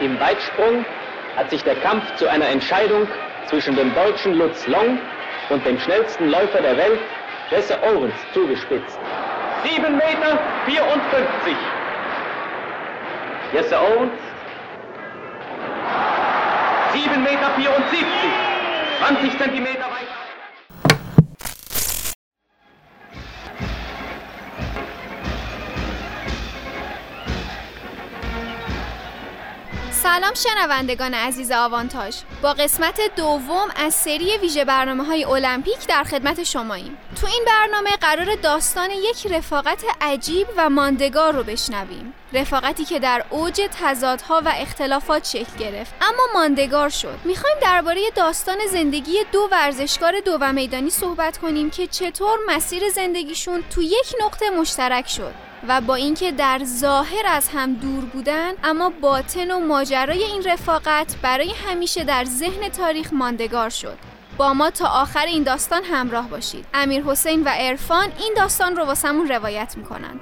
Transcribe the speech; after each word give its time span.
Im 0.00 0.20
Weitsprung 0.20 0.84
hat 1.36 1.50
sich 1.50 1.64
der 1.64 1.76
Kampf 1.76 2.14
zu 2.16 2.28
einer 2.28 2.48
Entscheidung 2.48 3.08
zwischen 3.46 3.76
dem 3.76 3.94
deutschen 3.94 4.34
Lutz 4.34 4.66
Long 4.66 4.98
und 5.48 5.66
dem 5.66 5.78
schnellsten 5.78 6.28
Läufer 6.28 6.60
der 6.60 6.76
Welt, 6.76 7.00
Jesse 7.50 7.78
Owens, 7.82 8.14
zugespitzt. 8.34 8.98
7 9.64 9.96
Meter 9.96 10.38
54. 10.66 11.54
Jesse 13.52 13.78
Owens. 13.78 14.20
7 16.92 17.22
Meter 17.22 17.50
74. 17.56 18.06
20 18.98 19.38
Zentimeter 19.38 19.95
سلام 30.06 30.34
شنوندگان 30.34 31.14
عزیز 31.14 31.52
آوانتاژ. 31.52 32.16
با 32.42 32.52
قسمت 32.52 33.00
دوم 33.16 33.68
از 33.76 33.94
سری 33.94 34.38
ویژه 34.38 34.64
برنامه 34.64 35.04
های 35.04 35.24
المپیک 35.24 35.86
در 35.88 36.04
خدمت 36.04 36.42
شماییم. 36.42 36.96
تو 37.20 37.26
این 37.26 37.44
برنامه 37.46 37.90
قرار 37.90 38.34
داستان 38.34 38.90
یک 38.90 39.26
رفاقت 39.26 39.84
عجیب 40.00 40.46
و 40.56 40.70
ماندگار 40.70 41.32
رو 41.32 41.42
بشنویم. 41.42 42.14
رفاقتی 42.32 42.84
که 42.84 42.98
در 42.98 43.24
اوج 43.30 43.68
تضادها 43.80 44.42
و 44.44 44.52
اختلافات 44.56 45.26
شکل 45.26 45.56
گرفت. 45.58 45.94
اما 46.00 46.22
ماندگار 46.34 46.88
شد. 46.88 47.18
می‌خوایم 47.24 47.56
درباره 47.62 48.00
داستان 48.14 48.58
زندگی 48.70 49.24
دو 49.32 49.48
ورزشکار 49.52 50.20
دو 50.20 50.38
و 50.40 50.52
میدانی 50.52 50.90
صحبت 50.90 51.38
کنیم 51.38 51.70
که 51.70 51.86
چطور 51.86 52.38
مسیر 52.48 52.90
زندگیشون 52.90 53.64
تو 53.74 53.82
یک 53.82 54.14
نقطه 54.24 54.50
مشترک 54.50 55.08
شد. 55.08 55.45
و 55.68 55.80
با 55.80 55.94
اینکه 55.94 56.32
در 56.32 56.60
ظاهر 56.64 57.26
از 57.26 57.48
هم 57.48 57.74
دور 57.74 58.04
بودن 58.04 58.52
اما 58.64 58.92
باطن 59.00 59.50
و 59.50 59.60
ماجرای 59.60 60.24
این 60.24 60.42
رفاقت 60.42 61.16
برای 61.22 61.52
همیشه 61.66 62.04
در 62.04 62.24
ذهن 62.24 62.68
تاریخ 62.68 63.12
ماندگار 63.12 63.70
شد. 63.70 63.98
با 64.36 64.54
ما 64.54 64.70
تا 64.70 64.86
آخر 64.86 65.26
این 65.26 65.42
داستان 65.42 65.84
همراه 65.84 66.28
باشید. 66.28 66.66
امیر 66.74 67.02
حسین 67.02 67.44
و 67.44 67.48
عرفان 67.48 68.08
این 68.18 68.34
داستان 68.36 68.76
رو 68.76 68.84
واسمون 68.84 69.28
روایت 69.28 69.74
می‌کنن. 69.76 70.20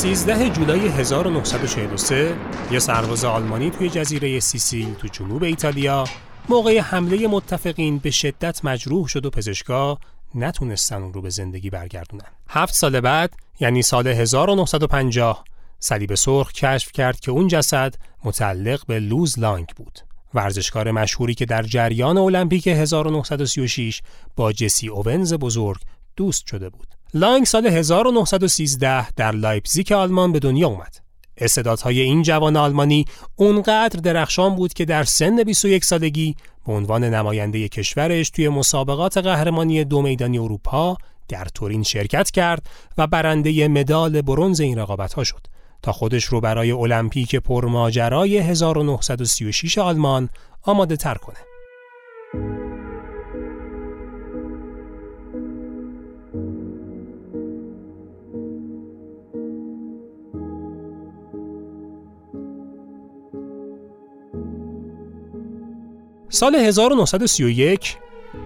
سیزده 0.00 0.50
جولای 0.50 0.88
1943 0.88 2.36
یه 2.70 2.78
سرباز 2.78 3.24
آلمانی 3.24 3.70
توی 3.70 3.90
جزیره 3.90 4.40
سیسیل 4.40 4.94
تو 4.94 5.08
جنوب 5.08 5.42
ایتالیا 5.42 6.04
موقع 6.48 6.78
حمله 6.78 7.28
متفقین 7.28 7.98
به 7.98 8.10
شدت 8.10 8.64
مجروح 8.64 9.06
شد 9.06 9.26
و 9.26 9.30
پزشکا 9.30 9.98
نتونستن 10.34 11.02
اون 11.02 11.12
رو 11.12 11.22
به 11.22 11.30
زندگی 11.30 11.70
برگردونن. 11.70 12.24
هفت 12.48 12.74
سال 12.74 13.00
بعد 13.00 13.32
یعنی 13.60 13.82
سال 13.82 14.06
1950 14.06 15.44
صلیب 15.78 16.14
سرخ 16.14 16.52
کشف 16.52 16.92
کرد 16.92 17.20
که 17.20 17.30
اون 17.30 17.48
جسد 17.48 17.94
متعلق 18.24 18.86
به 18.86 19.00
لوز 19.00 19.38
لانگ 19.38 19.66
بود. 19.76 19.98
ورزشکار 20.34 20.90
مشهوری 20.90 21.34
که 21.34 21.46
در 21.46 21.62
جریان 21.62 22.18
المپیک 22.18 22.68
1936 22.68 24.02
با 24.36 24.52
جسی 24.52 24.88
اوونز 24.88 25.34
بزرگ 25.34 25.80
دوست 26.16 26.46
شده 26.46 26.68
بود. 26.68 26.99
لانگ 27.14 27.44
سال 27.46 27.66
1913 27.66 29.10
در 29.10 29.32
لایپزیک 29.32 29.92
آلمان 29.92 30.32
به 30.32 30.38
دنیا 30.38 30.68
اومد. 30.68 30.96
استعدادهای 31.36 32.00
این 32.00 32.22
جوان 32.22 32.56
آلمانی 32.56 33.04
اونقدر 33.36 34.00
درخشان 34.00 34.54
بود 34.56 34.72
که 34.72 34.84
در 34.84 35.04
سن 35.04 35.42
21 35.42 35.84
سالگی 35.84 36.36
به 36.66 36.72
عنوان 36.72 37.04
نماینده 37.04 37.68
کشورش 37.68 38.30
توی 38.30 38.48
مسابقات 38.48 39.18
قهرمانی 39.18 39.84
دو 39.84 40.02
میدانی 40.02 40.38
اروپا 40.38 40.96
در 41.28 41.44
تورین 41.44 41.82
شرکت 41.82 42.30
کرد 42.30 42.66
و 42.98 43.06
برنده 43.06 43.68
مدال 43.68 44.22
برنز 44.22 44.60
این 44.60 44.78
رقابت 44.78 45.12
ها 45.12 45.24
شد 45.24 45.46
تا 45.82 45.92
خودش 45.92 46.24
رو 46.24 46.40
برای 46.40 46.70
المپیک 46.70 47.36
پرماجرای 47.36 48.38
1936 48.38 49.78
آلمان 49.78 50.28
آماده 50.62 50.96
تر 50.96 51.14
کنه. 51.14 51.38
سال 66.32 66.54
1931 66.54 67.96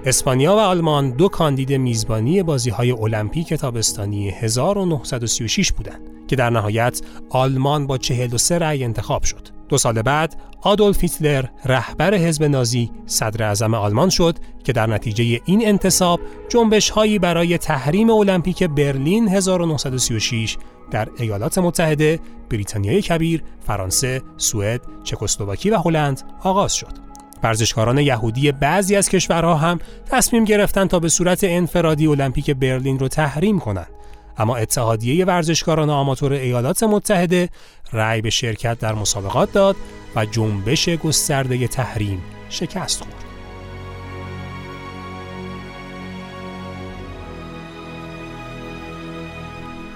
اسپانیا 0.04 0.56
و 0.56 0.58
آلمان 0.58 1.10
دو 1.10 1.28
کاندید 1.28 1.72
میزبانی 1.72 2.42
بازی 2.42 2.70
های 2.70 2.90
المپیک 2.90 3.54
تابستانی 3.54 4.30
1936 4.30 5.72
بودند 5.72 6.00
که 6.28 6.36
در 6.36 6.50
نهایت 6.50 7.00
آلمان 7.30 7.86
با 7.86 7.98
43 7.98 8.58
رأی 8.58 8.84
انتخاب 8.84 9.22
شد. 9.22 9.48
دو 9.68 9.78
سال 9.78 10.02
بعد 10.02 10.36
آدولف 10.62 11.00
هیتلر 11.00 11.44
رهبر 11.64 12.14
حزب 12.14 12.44
نازی 12.44 12.90
صدر 13.06 13.44
اعظم 13.44 13.74
آلمان 13.74 14.08
شد 14.08 14.36
که 14.64 14.72
در 14.72 14.86
نتیجه 14.86 15.40
این 15.44 15.68
انتصاب 15.68 16.20
جنبش 16.48 16.90
هایی 16.90 17.18
برای 17.18 17.58
تحریم 17.58 18.10
المپیک 18.10 18.62
برلین 18.62 19.28
1936 19.28 20.56
در 20.90 21.08
ایالات 21.18 21.58
متحده، 21.58 22.20
بریتانیای 22.50 23.02
کبیر، 23.02 23.42
فرانسه، 23.66 24.22
سوئد، 24.36 24.80
چکسلواکی 25.02 25.70
و 25.70 25.78
هلند 25.78 26.22
آغاز 26.42 26.74
شد. 26.74 27.03
ورزشکاران 27.44 27.98
یهودی 27.98 28.52
بعضی 28.52 28.96
از 28.96 29.08
کشورها 29.08 29.54
هم 29.54 29.78
تصمیم 30.10 30.44
گرفتن 30.44 30.86
تا 30.86 30.98
به 30.98 31.08
صورت 31.08 31.44
انفرادی 31.44 32.06
المپیک 32.06 32.50
برلین 32.50 32.98
رو 32.98 33.08
تحریم 33.08 33.58
کنند. 33.58 33.90
اما 34.38 34.56
اتحادیه 34.56 35.24
ورزشکاران 35.24 35.90
آماتور 35.90 36.32
ایالات 36.32 36.82
متحده 36.82 37.48
رأی 37.92 38.20
به 38.20 38.30
شرکت 38.30 38.78
در 38.78 38.94
مسابقات 38.94 39.52
داد 39.52 39.76
و 40.16 40.26
جنبش 40.26 40.88
گسترده 40.88 41.68
تحریم 41.68 42.22
شکست 42.48 43.02
خورد. 43.02 43.14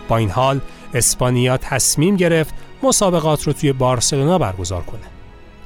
با 0.08 0.16
این 0.16 0.30
حال 0.30 0.60
اسپانیا 0.94 1.56
تصمیم 1.56 2.16
گرفت 2.16 2.54
مسابقات 2.82 3.42
رو 3.42 3.52
توی 3.52 3.72
بارسلونا 3.72 4.38
برگزار 4.38 4.82
کنه. 4.82 5.17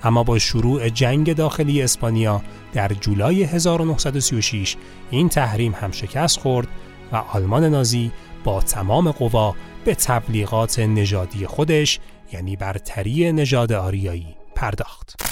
اما 0.05 0.23
با 0.23 0.39
شروع 0.39 0.89
جنگ 0.89 1.35
داخلی 1.35 1.83
اسپانیا 1.83 2.43
در 2.73 2.89
جولای 2.89 3.43
1936 3.43 4.77
این 5.11 5.29
تحریم 5.29 5.73
هم 5.73 5.91
شکست 5.91 6.39
خورد 6.39 6.69
و 7.13 7.17
آلمان 7.17 7.65
نازی 7.65 8.13
با 8.45 8.61
تمام 8.61 9.11
قوا 9.11 9.55
به 9.85 9.95
تبلیغات 9.95 10.79
نژادی 10.79 11.47
خودش 11.47 12.01
یعنی 12.33 12.57
برتری 12.57 13.33
نژاد 13.33 13.73
آریایی 13.73 14.37
پرداخت. 14.55 15.32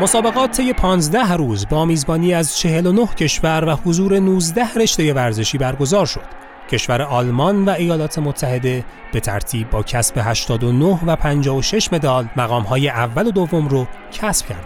مسابقات 0.00 0.50
طی 0.50 0.72
15 0.72 1.32
روز 1.32 1.68
با 1.68 1.84
میزبانی 1.84 2.34
از 2.34 2.58
49 2.58 3.06
کشور 3.06 3.64
و 3.64 3.70
حضور 3.70 4.18
19 4.18 4.74
رشته 4.76 5.12
ورزشی 5.12 5.58
برگزار 5.58 6.06
شد. 6.06 6.24
کشور 6.70 7.02
آلمان 7.02 7.64
و 7.64 7.70
ایالات 7.70 8.18
متحده 8.18 8.84
به 9.12 9.20
ترتیب 9.20 9.70
با 9.70 9.82
کسب 9.82 10.14
89 10.18 10.98
و 11.06 11.16
56 11.16 11.92
مدال 11.92 12.28
مقامهای 12.36 12.88
اول 12.88 13.26
و 13.26 13.30
دوم 13.30 13.68
رو 13.68 13.86
کسب 14.12 14.46
کردند. 14.46 14.64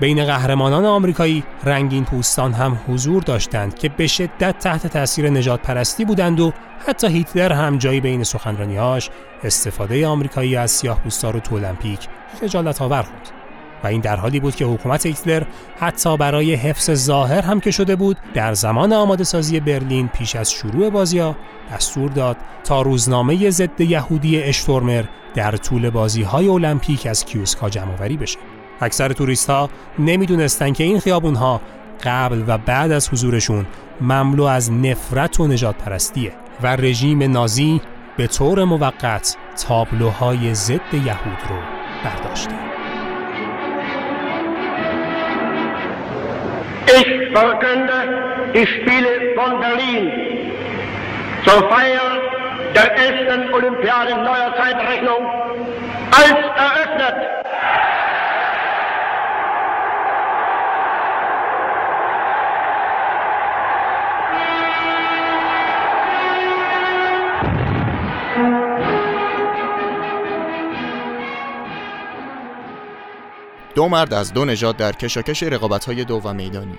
بین 0.00 0.24
قهرمانان 0.24 0.84
آمریکایی 0.84 1.44
رنگین 1.64 2.04
پوستان 2.04 2.52
هم 2.52 2.78
حضور 2.88 3.22
داشتند 3.22 3.78
که 3.78 3.88
به 3.88 4.06
شدت 4.06 4.58
تحت 4.58 4.86
تاثیر 4.86 5.30
نجات 5.30 5.62
پرستی 5.62 6.04
بودند 6.04 6.40
و 6.40 6.52
حتی 6.86 7.06
هیتلر 7.06 7.52
هم 7.52 7.78
جایی 7.78 8.00
بین 8.00 8.24
سخنرانیهاش 8.24 9.10
استفاده 9.44 10.06
آمریکایی 10.06 10.56
از 10.56 10.70
سیاه 10.70 11.00
پوستا 11.00 11.30
رو 11.30 11.40
تو 11.40 11.54
المپیک 11.54 12.08
خجالت 12.40 12.82
آور 12.82 13.02
خوند. 13.02 13.33
و 13.84 13.86
این 13.86 14.00
در 14.00 14.16
حالی 14.16 14.40
بود 14.40 14.56
که 14.56 14.64
حکومت 14.64 15.06
هیتلر 15.06 15.42
حتی 15.78 16.16
برای 16.16 16.54
حفظ 16.54 16.90
ظاهر 16.90 17.40
هم 17.40 17.60
که 17.60 17.70
شده 17.70 17.96
بود 17.96 18.16
در 18.34 18.54
زمان 18.54 18.92
آماده 18.92 19.24
سازی 19.24 19.60
برلین 19.60 20.08
پیش 20.08 20.36
از 20.36 20.52
شروع 20.52 20.90
بازی 20.90 21.34
دستور 21.72 22.10
داد 22.10 22.36
تا 22.64 22.82
روزنامه 22.82 23.50
ضد 23.50 23.80
یهودی 23.80 24.42
اشتورمر 24.42 25.04
در 25.34 25.56
طول 25.56 25.90
بازی 25.90 26.22
های 26.22 26.48
المپیک 26.48 27.06
از 27.06 27.24
کیوسکا 27.24 27.70
جمع 27.70 27.92
آوری 27.92 28.16
بشه. 28.16 28.38
اکثر 28.80 29.12
توریست 29.12 29.50
ها 29.50 29.70
نمی‌دونستن 29.98 30.72
که 30.72 30.84
این 30.84 31.00
خیابون 31.00 31.34
ها 31.34 31.60
قبل 32.04 32.44
و 32.46 32.58
بعد 32.58 32.92
از 32.92 33.08
حضورشون 33.08 33.66
مملو 34.00 34.44
از 34.44 34.72
نفرت 34.72 35.40
و 35.40 35.46
نجات 35.46 35.74
پرستیه 35.74 36.32
و 36.62 36.76
رژیم 36.76 37.22
نازی 37.22 37.80
به 38.16 38.26
طور 38.26 38.64
موقت 38.64 39.36
تابلوهای 39.66 40.54
ضد 40.54 40.94
یهود 40.94 41.38
رو 41.48 41.56
برداشته 42.04 42.83
Ich 46.86 47.32
verkünde 47.32 48.52
die 48.54 48.66
Spiele 48.66 49.34
von 49.34 49.60
Berlin 49.60 50.12
zur 51.44 51.68
Feier 51.70 52.20
der 52.74 52.92
ersten 52.96 53.52
Olympiade 53.54 54.14
neuer 54.16 54.54
Zeitrechnung 54.56 55.26
als 56.10 56.36
eröffnet. 56.56 57.43
دو 73.74 73.88
مرد 73.88 74.14
از 74.14 74.32
دو 74.32 74.44
نژاد 74.44 74.76
در 74.76 74.92
کشاکش 74.92 75.42
رقابت‌های 75.42 76.04
دو 76.04 76.20
و 76.24 76.32
میدانی. 76.32 76.78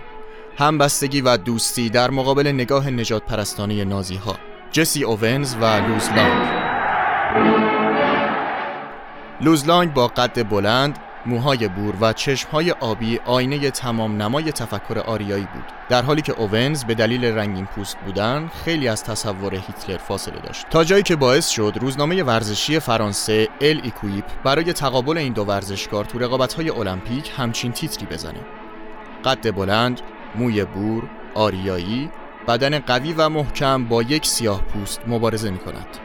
همبستگی 0.57 1.21
و 1.21 1.38
دوستی 1.38 1.89
در 1.89 2.12
مقابل 2.12 2.47
نگاه 2.47 2.89
نژاد 2.90 3.24
پرستانه 3.25 3.83
نازی 3.83 4.15
ها 4.15 4.36
جسی 4.71 5.03
اوونز 5.03 5.56
و 5.62 5.65
لوز 5.65 6.09
لانگ. 6.09 6.47
لوز 9.42 9.68
لانگ 9.68 9.94
با 9.94 10.07
قد 10.07 10.50
بلند 10.50 11.00
موهای 11.25 11.68
بور 11.68 11.95
و 12.01 12.13
چشمهای 12.13 12.72
آبی 12.72 13.19
آینه 13.25 13.72
تمام 13.72 14.22
نمای 14.22 14.51
تفکر 14.51 15.00
آریایی 15.00 15.48
بود. 15.54 15.63
در 15.89 16.01
حالی 16.01 16.22
که 16.22 16.33
اوونز 16.33 16.83
به 16.83 16.94
دلیل 16.95 17.25
رنگین 17.25 17.66
پوست 17.66 17.98
بودن 18.06 18.50
خیلی 18.66 18.88
از 18.88 19.04
تصور 19.04 19.56
هیتلر 19.56 19.98
فاصله 19.98 20.39
داشت. 20.39 20.69
تا 20.69 20.83
جایی 20.83 21.04
که 21.04 21.16
باعث 21.16 21.50
شد 21.50 21.74
روزنامه 21.81 22.24
ورزشی 22.24 22.80
فرانسه 22.80 23.48
L'Équipe 23.62 24.25
برای 24.44 24.74
تقابل 24.74 25.18
این 25.18 25.33
دو 25.33 25.44
ورزشکار 25.44 26.06
تو 26.06 26.19
رقابت‌های 26.19 26.69
المپیک 26.69 27.31
همچین 27.38 27.71
تیتری 27.71 28.06
بزنه. 28.06 28.39
قد 29.25 29.56
بلند 29.56 30.01
موی 30.36 30.66
بور 30.66 31.04
آریایی 31.36 32.10
بدن 32.48 32.80
قوی 32.80 33.13
و 33.13 33.30
محکم 33.30 33.86
با 33.86 34.01
یک 34.01 34.25
سیاه 34.25 34.62
پوست 34.62 35.01
مبارزه 35.07 35.51
می 35.51 35.57
کند. 35.57 36.05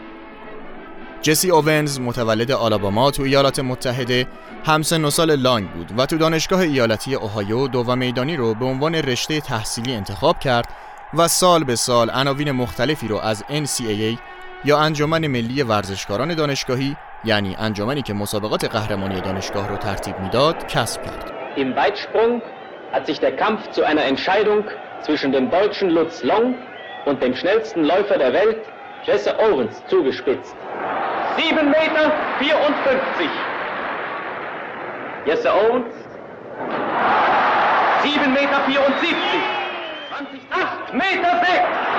جسی 1.22 1.50
اوونز 1.50 2.00
متولد 2.00 2.50
آلاباما 2.50 3.10
تو 3.10 3.22
ایالات 3.22 3.60
متحده 3.60 4.26
همسن 4.64 5.04
و 5.04 5.10
سال 5.10 5.36
لانگ 5.36 5.70
بود 5.70 5.92
و 5.98 6.06
تو 6.06 6.18
دانشگاه 6.18 6.60
ایالتی 6.60 7.14
اوهایو 7.14 7.68
دو 7.68 7.96
میدانی 7.96 8.36
رو 8.36 8.54
به 8.54 8.64
عنوان 8.64 8.94
رشته 8.94 9.40
تحصیلی 9.40 9.94
انتخاب 9.94 10.38
کرد 10.38 10.68
و 11.14 11.28
سال 11.28 11.64
به 11.64 11.76
سال 11.76 12.10
عناوین 12.10 12.50
مختلفی 12.50 13.08
رو 13.08 13.16
از 13.16 13.44
NCAA 13.48 14.18
یا 14.64 14.78
انجمن 14.78 15.26
ملی 15.26 15.62
ورزشکاران 15.62 16.34
دانشگاهی 16.34 16.96
یعنی 17.24 17.56
انجمنی 17.58 18.02
که 18.02 18.14
مسابقات 18.14 18.64
قهرمانی 18.64 19.20
دانشگاه 19.20 19.68
رو 19.68 19.76
ترتیب 19.76 20.20
می‌داد 20.20 20.66
کسب 20.66 21.02
کرد. 21.02 21.30
Im 21.56 21.74
Weitsprung 21.76 22.42
hat 22.92 23.06
sich 23.06 23.18
der 23.20 23.36
Kampf 23.36 23.70
zu 23.72 23.82
einer 23.84 24.04
Entscheidung 24.04 24.64
zwischen 25.02 25.32
dem 25.32 25.50
deutschen 25.50 25.90
Lutz 25.90 26.22
Long 26.22 26.54
und 27.06 27.22
dem 27.22 27.34
schnellsten 27.34 27.84
Läufer 27.84 28.18
der 28.18 28.32
Welt, 28.32 28.62
Jesse 29.06 29.32
Owens, 29.38 29.74
zugespitzt. 29.90 30.56
7 31.36 31.64
Meter 31.64 32.12
54. 32.40 33.30
Jesse 35.26 35.50
Owens. 35.50 35.94
7 38.04 38.26
Meter 38.26 38.60
74. 38.66 39.00
20, 39.00 40.46
8 40.50 40.94
Meter 40.94 41.32
6. 41.44 41.90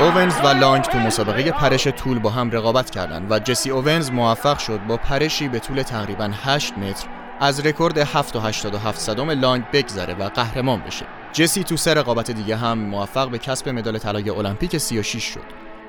اوونز 0.00 0.40
و 0.44 0.46
لانگ 0.46 0.84
تو 0.84 0.98
مسابقه 0.98 1.50
پرش 1.50 1.88
طول 1.88 2.18
با 2.18 2.30
هم 2.30 2.50
رقابت 2.50 2.90
کردند 2.90 3.32
و 3.32 3.38
جسی 3.38 3.70
اوونز 3.70 4.10
موفق 4.10 4.58
شد 4.58 4.80
با 4.88 4.96
پرشی 4.96 5.48
به 5.48 5.58
طول 5.58 5.82
تقریبا 5.82 6.30
8 6.44 6.78
متر 6.78 7.06
از 7.40 7.66
رکورد 7.66 8.04
7.87 8.04 8.94
صدم 8.94 9.30
لانگ 9.30 9.64
بگذره 9.72 10.14
و 10.14 10.28
قهرمان 10.28 10.80
بشه. 10.80 11.06
جسی 11.32 11.64
تو 11.64 11.76
سه 11.76 11.94
رقابت 11.94 12.30
دیگه 12.30 12.56
هم 12.56 12.78
موفق 12.78 13.28
به 13.30 13.38
کسب 13.38 13.68
مدال 13.68 13.98
طلای 13.98 14.30
المپیک 14.30 14.78
36 14.78 15.24
شد. 15.24 15.40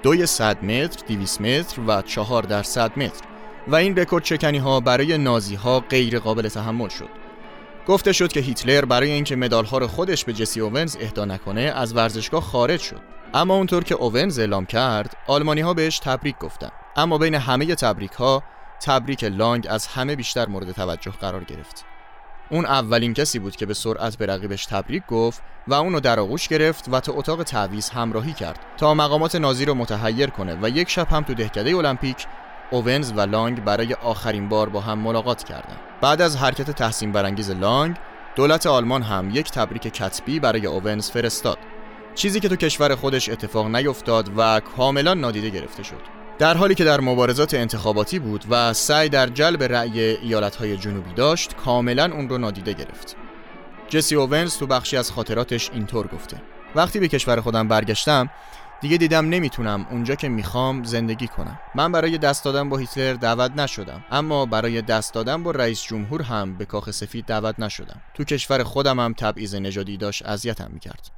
دوی 0.03 0.25
100 0.25 0.63
متر، 0.63 1.03
200 1.07 1.41
متر 1.41 1.81
و 1.87 2.01
4 2.01 2.43
در 2.43 2.63
100 2.63 2.99
متر 2.99 3.23
و 3.67 3.75
این 3.75 3.95
رکورد 3.95 4.23
شکنی 4.23 4.57
ها 4.57 4.79
برای 4.79 5.17
نازی 5.17 5.55
ها 5.55 5.79
غیر 5.79 6.19
قابل 6.19 6.49
تحمل 6.49 6.89
شد. 6.89 7.09
گفته 7.87 8.11
شد 8.11 8.31
که 8.31 8.39
هیتلر 8.39 8.85
برای 8.85 9.11
اینکه 9.11 9.35
مدال 9.35 9.65
ها 9.65 9.77
رو 9.77 9.87
خودش 9.87 10.25
به 10.25 10.33
جسی 10.33 10.61
اوونز 10.61 10.97
اهدا 10.99 11.25
نکنه 11.25 11.61
از 11.61 11.95
ورزشگاه 11.95 12.41
خارج 12.41 12.79
شد. 12.79 13.01
اما 13.33 13.55
اونطور 13.55 13.83
که 13.83 13.95
اوونز 13.95 14.39
اعلام 14.39 14.65
کرد، 14.65 15.17
آلمانی 15.27 15.61
ها 15.61 15.73
بهش 15.73 15.99
تبریک 15.99 16.37
گفتن. 16.37 16.69
اما 16.95 17.17
بین 17.17 17.35
همه 17.35 17.75
تبریک 17.75 18.11
ها 18.11 18.43
تبریک 18.81 19.23
لانگ 19.23 19.67
از 19.69 19.87
همه 19.87 20.15
بیشتر 20.15 20.47
مورد 20.47 20.71
توجه 20.71 21.11
قرار 21.11 21.43
گرفت. 21.43 21.85
اون 22.51 22.65
اولین 22.65 23.13
کسی 23.13 23.39
بود 23.39 23.55
که 23.55 23.65
به 23.65 23.73
سرعت 23.73 24.17
به 24.17 24.25
رقیبش 24.25 24.65
تبریک 24.65 25.03
گفت 25.07 25.41
و 25.67 25.73
اونو 25.73 25.99
در 25.99 26.19
آغوش 26.19 26.47
گرفت 26.47 26.85
و 26.91 26.99
تا 26.99 27.13
اتاق 27.13 27.43
تعویض 27.43 27.89
همراهی 27.89 28.33
کرد 28.33 28.59
تا 28.77 28.93
مقامات 28.93 29.35
نازی 29.35 29.65
رو 29.65 29.73
متحیر 29.73 30.29
کنه 30.29 30.57
و 30.61 30.69
یک 30.69 30.89
شب 30.89 31.07
هم 31.07 31.23
تو 31.23 31.33
دهکده 31.33 31.75
المپیک 31.75 32.27
اوونز 32.71 33.13
و 33.15 33.21
لانگ 33.21 33.63
برای 33.63 33.93
آخرین 33.93 34.49
بار 34.49 34.69
با 34.69 34.81
هم 34.81 34.99
ملاقات 34.99 35.43
کردند. 35.43 35.79
بعد 36.01 36.21
از 36.21 36.37
حرکت 36.37 36.71
تحسین 36.71 37.11
برانگیز 37.11 37.51
لانگ، 37.51 37.95
دولت 38.35 38.65
آلمان 38.65 39.03
هم 39.03 39.29
یک 39.33 39.51
تبریک 39.51 39.81
کتبی 39.81 40.39
برای 40.39 40.65
اوونز 40.65 41.11
فرستاد. 41.11 41.57
چیزی 42.15 42.39
که 42.39 42.49
تو 42.49 42.55
کشور 42.55 42.95
خودش 42.95 43.29
اتفاق 43.29 43.67
نیفتاد 43.67 44.31
و 44.37 44.59
کاملا 44.59 45.13
نادیده 45.13 45.49
گرفته 45.49 45.83
شد. 45.83 46.18
در 46.39 46.57
حالی 46.57 46.75
که 46.75 46.83
در 46.83 47.01
مبارزات 47.01 47.53
انتخاباتی 47.53 48.19
بود 48.19 48.45
و 48.49 48.73
سعی 48.73 49.09
در 49.09 49.27
جلب 49.27 49.63
رأی 49.63 49.99
ایالتهای 49.99 50.77
جنوبی 50.77 51.13
داشت 51.13 51.55
کاملا 51.55 52.13
اون 52.13 52.29
رو 52.29 52.37
نادیده 52.37 52.73
گرفت. 52.73 53.15
جسی 53.89 54.15
اوونز 54.15 54.57
تو 54.57 54.67
بخشی 54.67 54.97
از 54.97 55.11
خاطراتش 55.11 55.69
اینطور 55.69 56.07
گفته. 56.07 56.41
وقتی 56.75 56.99
به 56.99 57.07
کشور 57.07 57.41
خودم 57.41 57.67
برگشتم 57.67 58.29
دیگه 58.81 58.97
دیدم 58.97 59.29
نمی‌تونم 59.29 59.85
اونجا 59.91 60.15
که 60.15 60.29
می‌خوام 60.29 60.83
زندگی 60.83 61.27
کنم. 61.27 61.59
من 61.75 61.91
برای 61.91 62.17
دست 62.17 62.43
دادن 62.43 62.69
با 62.69 62.77
هیتلر 62.77 63.13
دعوت 63.13 63.51
نشدم 63.51 64.03
اما 64.11 64.45
برای 64.45 64.81
دست 64.81 65.13
دادن 65.13 65.43
با 65.43 65.51
رئیس 65.51 65.83
جمهور 65.83 66.21
هم 66.21 66.57
به 66.57 66.65
کاخ 66.65 66.91
سفید 66.91 67.25
دعوت 67.25 67.59
نشدم. 67.59 68.01
تو 68.13 68.23
کشور 68.23 68.63
خودم 68.63 68.99
هم 68.99 69.13
تبعیض 69.13 69.55
نژادی 69.55 69.97
داشت 69.97 70.25
اذیتم 70.25 70.69
می‌کرد. 70.73 71.11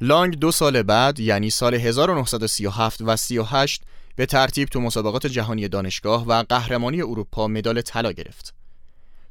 لانگ 0.00 0.38
دو 0.38 0.52
سال 0.52 0.82
بعد 0.82 1.20
یعنی 1.20 1.50
سال 1.50 1.74
1937 1.74 3.02
و 3.02 3.16
38 3.16 3.82
به 4.20 4.26
ترتیب 4.26 4.68
تو 4.68 4.80
مسابقات 4.80 5.26
جهانی 5.26 5.68
دانشگاه 5.68 6.26
و 6.26 6.42
قهرمانی 6.42 7.02
اروپا 7.02 7.48
مدال 7.48 7.80
طلا 7.80 8.12
گرفت. 8.12 8.54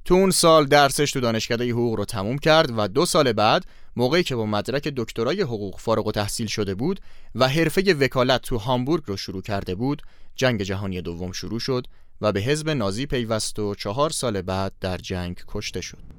تو 0.05 0.13
اون 0.13 0.31
سال 0.31 0.65
درسش 0.65 1.12
تو 1.12 1.19
دانشکده 1.19 1.72
حقوق 1.72 1.96
رو 1.96 2.05
تموم 2.05 2.38
کرد 2.38 2.74
و 2.77 2.88
دو 2.88 3.05
سال 3.05 3.34
بعد 3.34 3.65
موقعی 3.96 4.24
که 4.24 4.36
با 4.36 4.46
مدرک 4.46 4.88
دکترای 4.88 5.41
حقوق 5.41 5.79
فارغ 5.79 6.08
و 6.08 6.12
تحصیل 6.12 6.48
شده 6.48 6.75
بود 6.75 7.00
و 7.36 7.48
حرفه 7.48 7.93
وکالت 7.93 8.41
تو 8.41 8.58
هامبورگ 8.58 9.03
رو 9.08 9.17
شروع 9.17 9.41
کرده 9.41 9.75
بود 9.75 10.01
جنگ 10.36 10.63
جهانی 10.63 11.01
دوم 11.01 11.31
شروع 11.31 11.60
شد 11.60 11.88
و 12.22 12.31
به 12.31 12.41
حزب 12.41 12.69
نازی 12.69 13.05
پیوست 13.05 13.60
و 13.60 13.75
چهار 13.75 14.10
سال 14.10 14.41
بعد 14.41 14.74
در 14.81 14.98
جنگ 14.98 15.43
کشته 15.48 15.81
شد. 15.81 16.19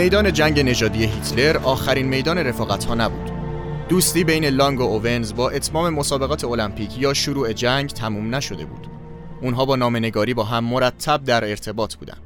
میدان 0.00 0.32
جنگ 0.32 0.60
نژادی 0.60 1.04
هیتلر 1.04 1.56
آخرین 1.56 2.06
میدان 2.06 2.38
رفاقت 2.38 2.84
ها 2.84 2.94
نبود. 2.94 3.30
دوستی 3.88 4.24
بین 4.24 4.44
لانگ 4.44 4.80
و 4.80 4.82
اوونز 4.82 5.34
با 5.34 5.50
اتمام 5.50 5.94
مسابقات 5.94 6.44
المپیک 6.44 6.98
یا 6.98 7.14
شروع 7.14 7.52
جنگ 7.52 7.90
تموم 7.90 8.34
نشده 8.34 8.64
بود. 8.64 8.86
اونها 9.42 9.64
با 9.64 9.76
نامنگاری 9.76 10.34
با 10.34 10.44
هم 10.44 10.64
مرتب 10.64 11.24
در 11.24 11.44
ارتباط 11.44 11.94
بودند. 11.94 12.22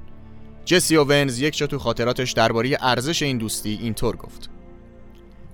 جسی 0.65 0.97
اوونز 0.97 1.39
یک 1.39 1.57
جا 1.57 1.67
تو 1.67 1.79
خاطراتش 1.79 2.33
درباره 2.33 2.79
ارزش 2.81 3.23
این 3.23 3.39
دوستی 3.39 3.79
اینطور 3.83 4.17
گفت. 4.17 4.51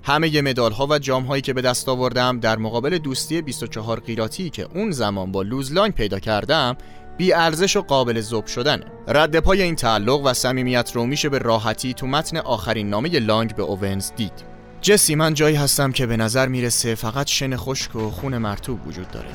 همه 0.02 0.42
مدال 0.42 0.72
ها 0.72 0.86
و 0.90 0.98
جام 0.98 1.24
هایی 1.24 1.42
که 1.42 1.52
به 1.52 1.62
دست 1.62 1.88
آوردم 1.88 2.40
در 2.40 2.58
مقابل 2.58 2.98
دوستی 2.98 3.42
24 3.42 4.00
قیراتی 4.00 4.50
که 4.50 4.68
اون 4.74 4.90
زمان 4.90 5.32
با 5.32 5.42
لوز 5.42 5.72
لانگ 5.72 5.92
پیدا 5.92 6.18
کردم 6.18 6.76
بی 7.20 7.32
ارزش 7.32 7.76
و 7.76 7.82
قابل 7.82 8.20
ذوب 8.20 8.46
شدن 8.46 8.80
رد 9.08 9.40
پای 9.40 9.62
این 9.62 9.76
تعلق 9.76 10.20
و 10.24 10.34
صمیمیت 10.34 10.92
رو 10.94 11.06
میشه 11.06 11.28
به 11.28 11.38
راحتی 11.38 11.94
تو 11.94 12.06
متن 12.06 12.36
آخرین 12.36 12.90
نامه 12.90 13.08
لانگ 13.08 13.54
به 13.54 13.62
اوونز 13.62 14.10
دید. 14.16 14.32
جسی 14.80 15.14
من 15.14 15.34
جایی 15.34 15.56
هستم 15.56 15.92
که 15.92 16.06
به 16.06 16.16
نظر 16.16 16.48
می‌رسه 16.48 16.94
فقط 16.94 17.26
شن 17.26 17.56
خشک 17.56 17.96
و 17.96 18.10
خون 18.10 18.38
مرتوب 18.38 18.86
وجود 18.86 19.10
داره. 19.10 19.28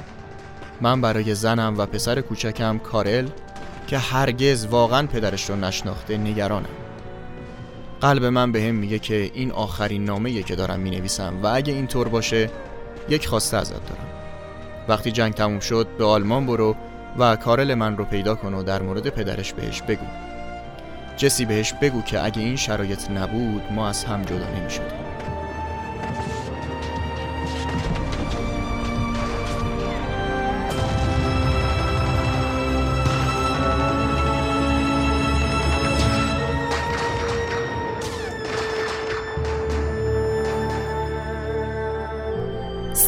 من 0.82 1.02
برای 1.02 1.36
زنم 1.36 1.76
و 1.78 1.86
پسر 1.86 2.22
کوچکم 2.22 2.78
کارل 2.78 3.28
که 3.88 3.98
هرگز 3.98 4.66
واقعا 4.66 5.08
پدرش 5.08 5.50
رو 5.50 5.56
نشناخته 5.56 6.18
نگرانم. 6.18 6.70
قلب 8.02 8.26
من 8.26 8.52
به 8.52 8.62
هم 8.62 8.76
میگه 8.76 9.00
که 9.00 9.32
این 9.34 9.52
آخرین 9.52 10.06
نامه 10.06 10.44
که 10.44 10.56
دارم 10.56 10.80
می 10.80 10.90
نویسم 10.90 11.34
و 11.44 11.48
اگه 11.48 11.74
اینطور 11.74 12.08
باشه 12.08 12.50
یک 13.10 13.28
خواسته 13.28 13.58
ازت 13.58 13.90
دارم. 13.90 14.08
وقتی 14.88 15.12
جنگ 15.12 15.34
تموم 15.34 15.60
شد 15.60 15.88
به 15.98 16.06
آلمان 16.06 16.46
برو 16.46 16.76
و 17.18 17.36
کارل 17.36 17.74
من 17.74 17.98
رو 17.98 18.06
پیدا 18.06 18.36
کن 18.36 18.54
و 18.54 18.64
در 18.64 18.82
مورد 18.82 19.10
پدرش 19.10 19.54
بهش 19.54 19.82
بگو 19.82 20.06
جسی 21.18 21.46
بهش 21.46 21.74
بگو 21.74 22.02
که 22.02 22.26
اگه 22.26 22.42
این 22.42 22.56
شرایط 22.56 23.12
نبود 23.12 23.62
ما 23.72 23.90
از 23.90 24.04
هم 24.04 24.22
جدا 24.22 24.48
نمی 24.60 24.70
شدیم. 24.70 25.05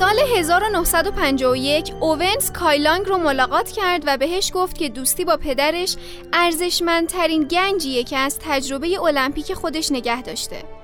سال 0.08 0.20
1951 0.38 1.94
اوونز 2.00 2.52
کایلانگ 2.52 3.06
رو 3.06 3.18
ملاقات 3.18 3.72
کرد 3.72 4.04
و 4.06 4.18
بهش 4.18 4.52
گفت 4.54 4.78
که 4.78 4.90
دوستی 4.90 5.26
با 5.26 5.38
پدرش 5.38 5.96
ارزشمندترین 6.34 7.44
گنجیه 7.44 8.04
که 8.04 8.18
از 8.18 8.40
تجربه 8.40 9.02
المپیک 9.02 9.54
خودش 9.54 9.92
نگه 9.92 10.22
داشته. 10.22 10.77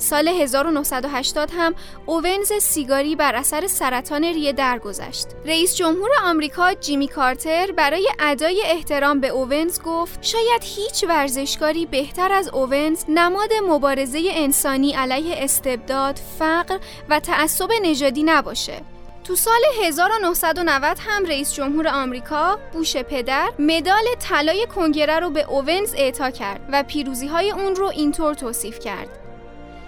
سال 0.00 0.28
1980 0.28 1.50
هم 1.56 1.74
اوونز 2.06 2.52
سیگاری 2.52 3.16
بر 3.16 3.34
اثر 3.34 3.66
سرطان 3.66 4.24
ریه 4.24 4.52
درگذشت. 4.52 5.26
رئیس 5.44 5.76
جمهور 5.76 6.10
آمریکا 6.24 6.74
جیمی 6.74 7.08
کارتر 7.08 7.72
برای 7.72 8.08
ادای 8.20 8.62
احترام 8.64 9.20
به 9.20 9.28
اوونز 9.28 9.80
گفت 9.82 10.18
شاید 10.22 10.62
هیچ 10.62 11.04
ورزشکاری 11.08 11.86
بهتر 11.86 12.32
از 12.32 12.48
اوونز 12.48 13.04
نماد 13.08 13.50
مبارزه 13.68 14.20
انسانی 14.30 14.92
علیه 14.92 15.34
استبداد، 15.38 16.20
فقر 16.38 16.78
و 17.08 17.20
تعصب 17.20 17.68
نژادی 17.82 18.22
نباشه. 18.22 18.82
تو 19.24 19.36
سال 19.36 19.60
1990 19.82 20.98
هم 21.00 21.24
رئیس 21.24 21.54
جمهور 21.54 21.88
آمریکا 21.88 22.58
بوش 22.72 22.96
پدر 22.96 23.50
مدال 23.58 24.04
طلای 24.28 24.66
کنگره 24.66 25.18
رو 25.18 25.30
به 25.30 25.50
اوونز 25.50 25.94
اعطا 25.96 26.30
کرد 26.30 26.60
و 26.72 26.82
پیروزی 26.82 27.26
های 27.26 27.50
اون 27.50 27.74
رو 27.74 27.86
اینطور 27.86 28.34
توصیف 28.34 28.78
کرد. 28.78 29.19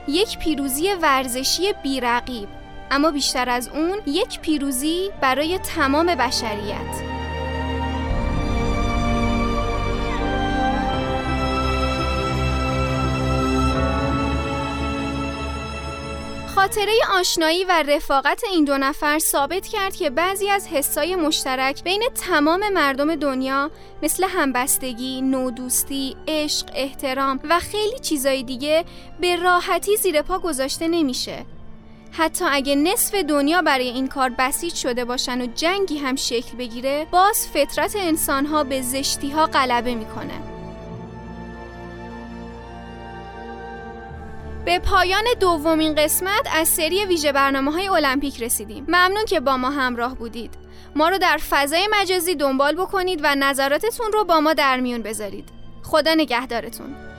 یک 0.09 0.39
پیروزی 0.39 0.89
ورزشی 1.03 1.73
بیرقیب 1.83 2.49
اما 2.91 3.11
بیشتر 3.11 3.49
از 3.49 3.69
اون 3.69 3.99
یک 4.07 4.41
پیروزی 4.41 5.11
برای 5.21 5.59
تمام 5.59 6.07
بشریت. 6.07 7.12
خاطره 16.73 16.93
آشنایی 17.11 17.65
و 17.65 17.85
رفاقت 17.89 18.45
این 18.45 18.65
دو 18.65 18.79
نفر 18.79 19.19
ثابت 19.19 19.67
کرد 19.67 19.97
که 19.97 20.11
بعضی 20.11 20.49
از 20.49 20.67
حسای 20.67 21.17
مشترک 21.17 21.85
بین 21.85 22.03
تمام 22.15 22.69
مردم 22.69 23.15
دنیا 23.15 23.71
مثل 24.03 24.25
همبستگی، 24.25 25.21
نودوستی، 25.21 26.17
عشق، 26.29 26.67
احترام 26.75 27.41
و 27.45 27.59
خیلی 27.59 27.99
چیزای 27.99 28.43
دیگه 28.43 28.85
به 29.21 29.37
راحتی 29.37 29.97
زیر 29.97 30.23
پا 30.23 30.39
گذاشته 30.39 30.89
نمیشه. 30.89 31.47
حتی 32.13 32.45
اگه 32.49 32.75
نصف 32.75 33.15
دنیا 33.15 33.63
برای 33.63 33.89
این 33.89 34.09
کار 34.09 34.29
بسیج 34.39 34.75
شده 34.75 35.05
باشن 35.05 35.41
و 35.41 35.47
جنگی 35.47 35.99
هم 35.99 36.17
شکل 36.17 36.57
بگیره 36.57 37.07
باز 37.11 37.49
فطرت 37.49 37.97
انسانها 37.97 38.65
به 38.65 38.83
زشتی 38.83 39.31
ها 39.31 39.47
غلبه 39.47 39.95
می‌کنه 39.95 40.52
به 44.65 44.79
پایان 44.79 45.25
دومین 45.41 45.95
قسمت 45.95 46.49
از 46.55 46.69
سری 46.69 47.05
ویژه 47.05 47.33
برنامه 47.33 47.73
های 47.73 47.89
المپیک 47.89 48.43
رسیدیم. 48.43 48.85
ممنون 48.89 49.25
که 49.25 49.41
با 49.41 49.57
ما 49.57 49.71
همراه 49.71 50.15
بودید. 50.15 50.55
ما 50.97 51.09
رو 51.09 51.19
در 51.19 51.37
فضای 51.51 51.89
مجازی 51.91 52.35
دنبال 52.35 52.75
بکنید 52.75 53.21
و 53.23 53.35
نظراتتون 53.35 54.13
رو 54.13 54.25
با 54.25 54.41
ما 54.41 54.55
در 54.55 54.81
میون 54.81 55.03
بذارید. 55.03 55.49
خدا 55.83 56.15
نگهدارتون. 56.15 57.12